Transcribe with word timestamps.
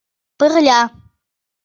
Пырля! 0.37 0.79